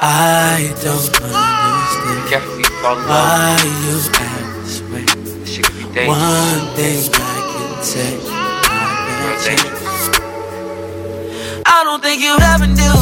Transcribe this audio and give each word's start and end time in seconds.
I 0.00 0.72
don't 0.82 0.94
understand 0.94 2.28
Careful, 2.30 2.58
you 2.58 2.64
fall 2.82 2.96
in 2.98 3.06
love. 3.06 3.08
why 3.08 3.58
you 3.64 3.98
act 4.14 4.46
this 4.64 4.80
way. 4.92 5.02
This 5.02 5.50
shit 5.54 5.64
could 5.64 5.74
be 5.74 5.82
dangerous. 5.92 6.08
One 6.08 6.66
thing 6.76 6.98
I 7.14 7.26
can 7.50 7.82
say, 7.82 8.18
I 8.30 9.34
change. 9.44 9.78
I 11.66 11.82
don't 11.84 12.02
think 12.02 12.20
you 12.22 12.36
ever 12.38 12.66
knew, 12.66 13.00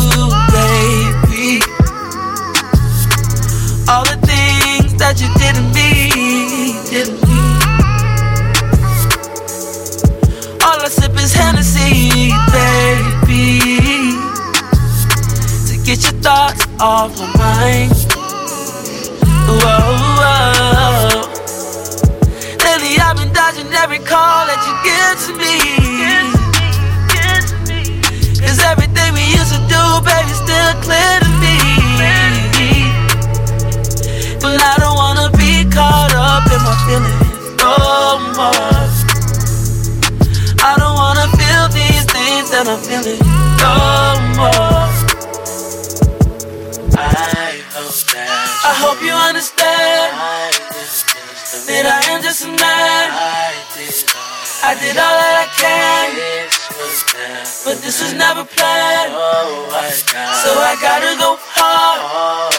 baby. 0.56 1.60
All 3.88 4.04
the 4.04 4.16
things 4.24 4.94
that 4.98 5.20
you 5.20 5.28
did 5.36 5.54
to 5.56 5.62
me, 5.76 5.92
did 6.88 7.06
to 7.06 7.12
me. 7.26 7.40
All 10.64 10.80
I 10.80 10.88
sip 10.88 11.14
is 11.16 11.32
Hennessy, 11.34 12.32
get 15.96 16.12
your 16.12 16.20
thoughts 16.20 16.66
off 16.80 17.18
my 17.18 17.26
mind. 17.38 17.92
Whoa, 19.48 19.96
whoa. 20.20 21.20
Lately 22.64 22.98
I've 23.00 23.16
been 23.16 23.32
dodging 23.32 23.72
every 23.72 23.98
call 23.98 24.46
that 24.46 24.60
you 24.66 24.74
give 24.84 25.16
to 25.26 25.32
me. 25.40 25.56
Cause 28.40 28.60
everything 28.64 29.14
we 29.14 29.24
used 29.32 29.52
to 29.54 29.60
do, 29.72 29.82
baby, 30.04 30.32
still 30.36 30.72
clear 30.84 31.20
to 31.24 31.30
me. 31.40 31.56
But 34.40 34.60
I 34.60 34.76
don't 34.78 34.96
wanna 34.96 35.30
be 35.36 35.64
caught 35.70 36.12
up 36.14 36.44
in 36.52 36.60
my 36.66 36.76
feelings 36.84 37.20
no 37.58 37.72
more. 38.36 38.84
I 40.62 40.74
don't 40.78 40.96
wanna 40.96 41.26
feel 41.38 41.68
these 41.68 42.04
things 42.04 42.50
that 42.50 42.66
I'm 42.68 42.78
feeling 42.80 43.35
that 51.66 51.86
I 51.86 51.98
am 52.14 52.22
just 52.22 52.44
a 52.44 52.48
man. 52.48 53.10
I 54.62 54.74
did 54.78 54.96
all 54.96 55.16
that 55.18 55.36
I 55.42 55.48
can, 55.58 56.14
but 57.66 57.82
this 57.82 58.02
was 58.02 58.14
never 58.14 58.44
planned. 58.46 59.12
So 60.42 60.50
I 60.58 60.74
gotta 60.80 61.18
go 61.18 61.36
hard 61.38 62.54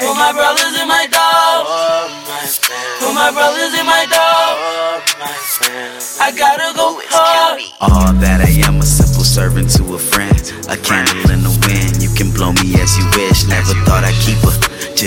for 0.00 0.14
my 0.14 0.32
brothers 0.32 0.74
and 0.78 0.88
my 0.88 1.06
dogs. 1.10 2.58
For 2.98 3.12
my 3.12 3.30
brothers 3.30 3.74
and 3.74 3.86
my 3.86 4.06
dogs. 4.06 5.12
I 6.20 6.30
gotta 6.30 6.74
go 6.74 7.02
hard. 7.10 7.62
All 7.80 8.12
that 8.22 8.40
I 8.40 8.50
am, 8.66 8.78
a 8.80 8.86
simple 8.86 9.24
servant 9.24 9.70
to 9.78 9.94
a 9.94 9.98
friend. 9.98 10.38
A 10.70 10.76
candle 10.76 11.30
in 11.30 11.42
the 11.42 11.54
wind, 11.66 12.02
you 12.02 12.10
can 12.14 12.30
blow 12.30 12.52
me 12.52 12.74
as 12.80 12.96
you 12.96 13.04
wish. 13.18 13.46
Never 13.46 13.74
thought 13.84 14.04
I'd 14.06 14.14
keep 14.22 14.38
her, 14.46 14.54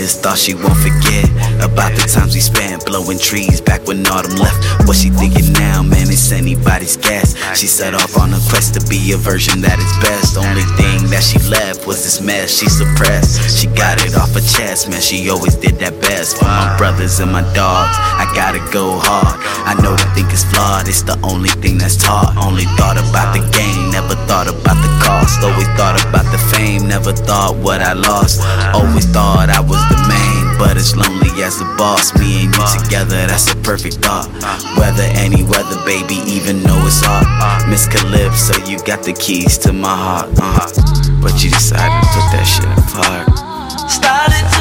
just 0.06 0.22
thought 0.22 0.38
she 0.38 0.53
won't 0.53 0.78
forget 0.86 1.25
about 1.66 1.89
the 1.98 2.06
times 2.06 2.38
we 2.38 2.39
spent 2.39 2.86
blowing 2.86 3.17
trees 3.17 3.59
back 3.59 3.81
when 3.88 4.06
autumn 4.06 4.38
left. 4.38 4.61
What 4.86 4.98
she 4.98 5.09
thinking 5.09 5.50
now, 5.53 5.81
man, 5.81 6.06
it's 6.14 6.31
anybody's 6.31 6.95
guess. 6.95 7.34
She 7.58 7.66
set 7.66 7.95
off 7.95 8.14
on 8.14 8.30
a 8.30 8.38
quest 8.53 8.78
to 8.78 8.81
be 8.86 9.02
a 9.14 9.17
version 9.17 9.61
that 9.66 9.81
is 9.81 9.94
best. 10.06 10.38
Only 10.38 10.61
thing 10.78 11.09
that 11.09 11.26
she 11.26 11.42
left 11.50 11.88
was 11.88 12.06
this 12.06 12.22
mess 12.22 12.53
she 12.53 12.70
suppressed. 12.70 13.58
She 13.58 13.66
got 13.73 13.98
it 14.06 14.14
off 14.14 14.30
her 14.38 14.45
chest, 14.45 14.94
man, 14.94 15.02
she 15.02 15.26
always 15.33 15.56
did 15.56 15.81
that 15.81 15.98
best. 16.02 16.38
For 16.38 16.45
my 16.45 16.78
brothers 16.78 17.17
and 17.17 17.31
my 17.31 17.42
dogs, 17.58 17.98
I 17.98 18.30
gotta 18.38 18.61
go 18.70 19.02
hard. 19.02 19.42
I 19.66 19.73
know 19.81 19.98
they 19.98 20.09
think 20.14 20.30
it's 20.30 20.45
flawed, 20.45 20.88
it's 20.88 21.02
the 21.02 21.17
only 21.26 21.50
thing 21.66 21.80
that's 21.80 21.98
taught. 21.98 22.38
Only 22.38 22.70
thought 22.78 23.02
about 23.02 23.33
the 23.33 23.42
game, 23.50 23.89
never 23.89 24.14
thought 24.30 24.45
about 24.45 24.78
the 24.86 24.92
cost. 25.02 25.42
Always 25.42 25.70
thought 25.73 25.98
about 26.06 26.30
the 26.30 26.38
fame, 26.53 26.75
never 27.05 27.17
thought 27.17 27.55
what 27.58 27.82
I 27.82 27.93
lost. 27.93 28.42
Always 28.73 29.05
thought 29.05 29.49
I 29.49 29.61
was 29.61 29.77
the 29.93 29.99
main, 30.10 30.58
but 30.58 30.77
it's 30.77 30.95
lonely 30.95 31.30
as 31.43 31.60
the 31.60 31.66
boss. 31.77 32.17
Me 32.17 32.45
and 32.45 32.55
you 32.55 32.66
together, 32.82 33.27
that's 33.27 33.54
a 33.54 33.58
perfect 33.58 33.98
thought. 34.02 34.26
Weather, 34.77 35.05
any 35.14 35.43
weather, 35.43 35.77
baby, 35.86 36.17
even 36.26 36.64
though 36.64 36.82
it's 36.86 37.02
hot. 37.05 37.67
Miss 37.70 37.88
Calypso, 37.88 38.58
you 38.66 38.80
got 38.80 39.04
the 39.04 39.14
keys 39.14 39.58
to 39.60 39.73
my 39.73 39.93
heart. 39.93 40.30
Uh-huh. 40.39 41.21
but 41.21 41.43
you 41.43 41.49
decided 41.52 41.93
to 41.93 42.10
put 42.10 42.26
that 42.33 42.45
shit 42.49 42.66
apart. 42.73 43.30
Started 43.86 44.55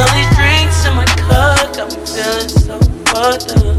all 0.00 0.08
these 0.14 0.30
drinks 0.34 0.86
in 0.86 0.94
my 0.96 1.04
cup 1.04 1.76
got 1.76 1.88
me 1.90 1.96
feeling 2.06 2.48
so 2.48 2.78
fucked 3.12 3.52
up. 3.56 3.76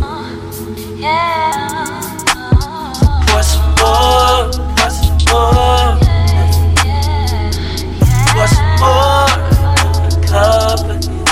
Pour 3.27 3.43
some 3.43 3.69
more, 3.81 4.51
pour 4.77 4.91
some 4.91 5.17
more. 5.31 5.97
Pour 8.33 8.47
some 8.47 8.71
more 8.81 9.29
in 9.81 9.91
my 9.97 10.11
cup 10.27 10.81
again. 10.93 11.25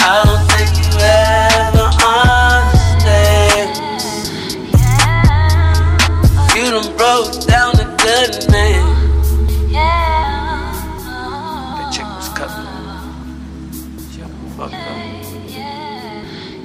I 0.00 0.08
don't 0.24 0.44
think 0.52 0.70
you 0.78 0.88
ever 1.02 1.88
understand. 2.94 3.70
You 6.54 6.64
done 6.70 6.90
broke 6.96 7.34
down 7.46 7.72
a 7.80 7.82
good 7.98 8.32
man. 8.52 8.84
Yeah, 14.56 14.70